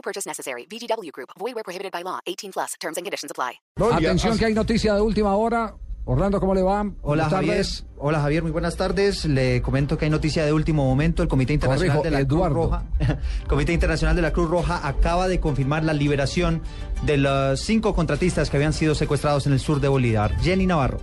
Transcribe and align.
No 0.00 0.02
purchase 0.02 0.26
necessary. 0.26 0.66
VGW 0.66 1.10
Group. 1.12 1.28
Void 1.38 1.54
where 1.54 1.62
prohibited 1.64 1.92
by 1.92 2.02
law. 2.02 2.20
18 2.26 2.52
plus. 2.52 2.74
Terms 2.80 2.96
and 2.96 3.04
conditions 3.04 3.30
apply. 3.30 3.60
Atención 3.92 4.38
que 4.38 4.46
hay 4.46 4.54
noticia 4.54 4.94
de 4.94 5.02
última 5.02 5.36
hora. 5.36 5.74
Orlando, 6.06 6.40
¿cómo 6.40 6.54
le 6.54 6.62
va? 6.62 6.80
Hola 6.80 6.94
Buenas 7.02 7.28
Javier. 7.30 7.50
tardes. 7.56 7.84
Hola 7.98 8.20
Javier, 8.20 8.42
muy 8.42 8.50
buenas 8.50 8.74
tardes. 8.76 9.26
Le 9.26 9.60
comento 9.60 9.98
que 9.98 10.06
hay 10.06 10.10
noticia 10.10 10.44
de 10.46 10.52
último 10.54 10.86
momento. 10.86 11.22
El 11.22 11.28
Comité 11.28 11.52
Internacional 11.52 11.98
Corrijo, 11.98 12.04
de 12.04 12.10
la 12.10 12.20
Eduardo. 12.20 12.54
Cruz 12.54 12.70
Roja, 12.70 12.84
el 13.42 13.46
Comité 13.48 13.72
Internacional 13.74 14.16
de 14.16 14.22
la 14.22 14.32
Cruz 14.32 14.48
Roja 14.48 14.88
acaba 14.88 15.28
de 15.28 15.38
confirmar 15.38 15.84
la 15.84 15.92
liberación 15.92 16.62
de 17.02 17.18
los 17.18 17.60
cinco 17.60 17.94
contratistas 17.94 18.48
que 18.48 18.56
habían 18.56 18.72
sido 18.72 18.94
secuestrados 18.94 19.46
en 19.46 19.52
el 19.52 19.60
sur 19.60 19.78
de 19.80 19.88
Bolívar. 19.88 20.34
Jenny 20.40 20.66
Navarro. 20.66 21.00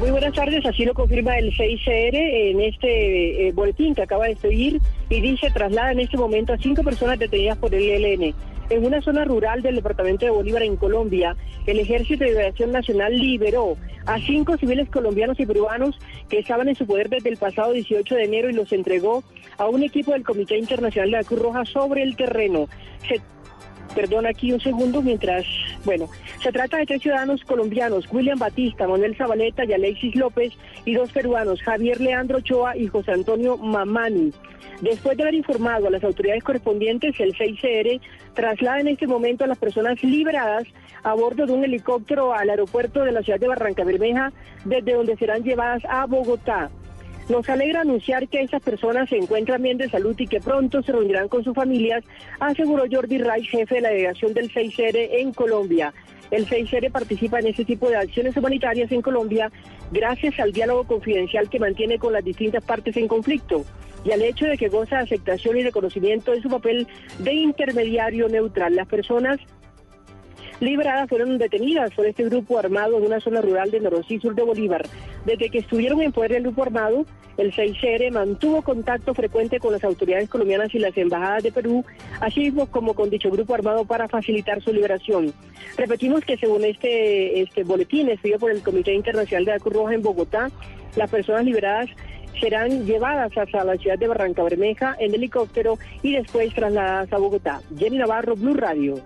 Muy 0.00 0.10
buenas 0.10 0.32
tardes, 0.32 0.66
así 0.66 0.84
lo 0.84 0.92
confirma 0.92 1.38
el 1.38 1.52
6CR 1.56 2.14
en 2.14 2.60
este 2.60 3.48
eh, 3.48 3.52
boletín 3.52 3.94
que 3.94 4.02
acaba 4.02 4.26
de 4.26 4.34
seguir 4.34 4.80
y 5.08 5.20
dice 5.20 5.50
traslada 5.50 5.92
en 5.92 6.00
este 6.00 6.16
momento 6.16 6.52
a 6.52 6.58
cinco 6.58 6.82
personas 6.82 7.18
detenidas 7.18 7.56
por 7.58 7.72
el 7.72 7.88
ELN. 7.88 8.34
En 8.70 8.84
una 8.84 9.00
zona 9.02 9.24
rural 9.24 9.62
del 9.62 9.76
departamento 9.76 10.24
de 10.24 10.32
Bolívar 10.32 10.62
en 10.62 10.76
Colombia, 10.76 11.36
el 11.66 11.78
Ejército 11.78 12.24
de 12.24 12.30
Liberación 12.30 12.72
Nacional 12.72 13.16
liberó 13.16 13.76
a 14.06 14.18
cinco 14.18 14.56
civiles 14.56 14.88
colombianos 14.90 15.38
y 15.38 15.46
peruanos 15.46 15.96
que 16.28 16.40
estaban 16.40 16.68
en 16.68 16.74
su 16.74 16.86
poder 16.86 17.08
desde 17.08 17.28
el 17.28 17.36
pasado 17.36 17.72
18 17.72 18.16
de 18.16 18.24
enero 18.24 18.50
y 18.50 18.54
los 18.54 18.72
entregó 18.72 19.22
a 19.58 19.68
un 19.68 19.84
equipo 19.84 20.12
del 20.12 20.24
Comité 20.24 20.58
Internacional 20.58 21.12
de 21.12 21.16
la 21.18 21.24
Cruz 21.24 21.40
Roja 21.40 21.64
sobre 21.66 22.02
el 22.02 22.16
terreno. 22.16 22.68
Se 23.08 23.20
Perdón, 23.94 24.26
aquí 24.26 24.52
un 24.52 24.60
segundo 24.60 25.02
mientras... 25.02 25.44
Bueno, 25.84 26.08
se 26.42 26.50
trata 26.50 26.78
de 26.78 26.86
tres 26.86 27.02
ciudadanos 27.02 27.42
colombianos, 27.44 28.08
William 28.10 28.38
Batista, 28.38 28.88
Manuel 28.88 29.16
Zabaleta 29.16 29.64
y 29.64 29.72
Alexis 29.72 30.16
López, 30.16 30.52
y 30.84 30.94
dos 30.94 31.12
peruanos, 31.12 31.62
Javier 31.62 32.00
Leandro 32.00 32.38
Ochoa 32.38 32.76
y 32.76 32.86
José 32.86 33.12
Antonio 33.12 33.58
Mamani. 33.58 34.32
Después 34.80 35.16
de 35.16 35.22
haber 35.22 35.34
informado 35.34 35.86
a 35.86 35.90
las 35.90 36.02
autoridades 36.02 36.42
correspondientes, 36.42 37.18
el 37.20 37.34
6CR 37.34 38.00
traslada 38.34 38.80
en 38.80 38.88
este 38.88 39.06
momento 39.06 39.44
a 39.44 39.46
las 39.46 39.58
personas 39.58 40.02
liberadas 40.02 40.64
a 41.02 41.14
bordo 41.14 41.46
de 41.46 41.52
un 41.52 41.64
helicóptero 41.64 42.32
al 42.32 42.50
aeropuerto 42.50 43.04
de 43.04 43.12
la 43.12 43.22
ciudad 43.22 43.38
de 43.38 43.48
Barranca 43.48 43.84
Bermeja, 43.84 44.32
desde 44.64 44.94
donde 44.94 45.16
serán 45.16 45.42
llevadas 45.42 45.82
a 45.88 46.06
Bogotá. 46.06 46.70
Nos 47.28 47.48
alegra 47.48 47.80
anunciar 47.80 48.28
que 48.28 48.42
esas 48.42 48.62
personas 48.62 49.08
se 49.08 49.16
encuentran 49.16 49.62
bien 49.62 49.78
de 49.78 49.88
salud 49.88 50.14
y 50.18 50.26
que 50.26 50.40
pronto 50.40 50.82
se 50.82 50.92
reunirán 50.92 51.28
con 51.28 51.42
sus 51.42 51.54
familias, 51.54 52.04
aseguró 52.38 52.84
Jordi 52.90 53.16
Rice, 53.16 53.48
jefe 53.48 53.76
de 53.76 53.80
la 53.80 53.88
delegación 53.88 54.34
del 54.34 54.52
6R 54.52 55.08
en 55.12 55.32
Colombia. 55.32 55.94
El 56.30 56.46
6R 56.46 56.90
participa 56.90 57.38
en 57.38 57.46
este 57.46 57.64
tipo 57.64 57.88
de 57.88 57.96
acciones 57.96 58.36
humanitarias 58.36 58.92
en 58.92 59.00
Colombia 59.00 59.50
gracias 59.90 60.38
al 60.38 60.52
diálogo 60.52 60.84
confidencial 60.84 61.48
que 61.48 61.58
mantiene 61.58 61.98
con 61.98 62.12
las 62.12 62.24
distintas 62.24 62.64
partes 62.64 62.96
en 62.96 63.08
conflicto 63.08 63.64
y 64.04 64.12
al 64.12 64.20
hecho 64.20 64.44
de 64.44 64.58
que 64.58 64.68
goza 64.68 64.96
de 64.96 65.04
aceptación 65.04 65.56
y 65.56 65.62
reconocimiento 65.62 66.32
de 66.32 66.42
su 66.42 66.50
papel 66.50 66.86
de 67.20 67.32
intermediario 67.32 68.28
neutral. 68.28 68.74
Las 68.74 68.86
personas 68.86 69.38
liberadas 70.60 71.08
fueron 71.08 71.38
detenidas 71.38 71.90
por 71.92 72.06
este 72.06 72.24
grupo 72.24 72.58
armado 72.58 72.98
en 72.98 73.04
una 73.06 73.20
zona 73.20 73.40
rural 73.40 73.70
de 73.70 73.80
Norosí, 73.80 74.18
sur 74.18 74.34
de 74.34 74.42
Bolívar. 74.42 74.84
Desde 75.24 75.48
que 75.48 75.58
estuvieron 75.58 76.02
en 76.02 76.12
poder 76.12 76.32
del 76.32 76.42
grupo 76.42 76.62
armado, 76.62 77.06
el 77.36 77.52
6CR 77.52 78.12
mantuvo 78.12 78.62
contacto 78.62 79.14
frecuente 79.14 79.58
con 79.58 79.72
las 79.72 79.82
autoridades 79.82 80.28
colombianas 80.28 80.74
y 80.74 80.78
las 80.78 80.96
embajadas 80.96 81.42
de 81.42 81.52
Perú, 81.52 81.84
así 82.20 82.52
como 82.70 82.94
con 82.94 83.10
dicho 83.10 83.30
grupo 83.30 83.54
armado 83.54 83.84
para 83.84 84.08
facilitar 84.08 84.62
su 84.62 84.72
liberación. 84.72 85.32
Repetimos 85.76 86.20
que 86.24 86.36
según 86.36 86.64
este, 86.64 87.40
este 87.40 87.64
boletín 87.64 88.08
expedido 88.08 88.38
por 88.38 88.50
el 88.50 88.62
Comité 88.62 88.94
Internacional 88.94 89.44
de 89.44 89.52
la 89.52 89.58
Cruz 89.58 89.74
Roja 89.74 89.94
en 89.94 90.02
Bogotá, 90.02 90.50
las 90.96 91.10
personas 91.10 91.44
liberadas 91.44 91.88
serán 92.40 92.84
llevadas 92.84 93.36
hasta 93.36 93.64
la 93.64 93.76
ciudad 93.76 93.98
de 93.98 94.08
Barranca 94.08 94.42
Bermeja 94.42 94.96
en 94.98 95.14
helicóptero 95.14 95.78
y 96.02 96.12
después 96.12 96.52
trasladadas 96.54 97.12
a 97.12 97.18
Bogotá. 97.18 97.62
Jenny 97.76 97.98
Navarro, 97.98 98.36
Blue 98.36 98.54
Radio. 98.54 98.96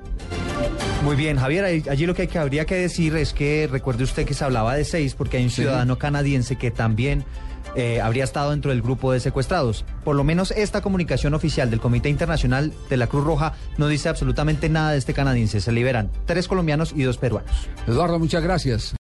Muy 1.09 1.17
bien, 1.17 1.39
Javier, 1.39 1.65
allí 1.65 2.05
lo 2.05 2.15
que, 2.15 2.21
hay 2.21 2.29
que 2.29 2.39
habría 2.39 2.67
que 2.67 2.75
decir 2.75 3.17
es 3.17 3.33
que 3.33 3.67
recuerde 3.73 4.05
usted 4.05 4.27
que 4.27 4.35
se 4.35 4.45
hablaba 4.45 4.75
de 4.75 4.85
seis 4.85 5.15
porque 5.15 5.39
hay 5.39 5.45
un 5.45 5.49
ciudadano 5.49 5.97
canadiense 5.97 6.57
que 6.57 6.71
también 6.71 7.25
eh, 7.75 8.03
habría 8.03 8.25
estado 8.25 8.51
dentro 8.51 8.73
del 8.73 8.83
grupo 8.83 9.11
de 9.13 9.19
secuestrados. 9.19 9.87
Por 10.05 10.17
lo 10.17 10.23
menos 10.23 10.51
esta 10.51 10.83
comunicación 10.83 11.33
oficial 11.33 11.71
del 11.71 11.81
Comité 11.81 12.11
Internacional 12.11 12.75
de 12.91 12.99
la 12.99 13.07
Cruz 13.07 13.25
Roja 13.25 13.55
no 13.79 13.89
dice 13.89 14.11
absolutamente 14.11 14.69
nada 14.69 14.91
de 14.91 14.99
este 14.99 15.15
canadiense. 15.15 15.63
Se 15.63 15.73
liberan 15.73 16.11
tres 16.27 16.47
colombianos 16.47 16.93
y 16.95 17.05
dos 17.05 17.17
peruanos. 17.17 17.71
Eduardo, 17.87 18.19
muchas 18.19 18.43
gracias. 18.43 18.95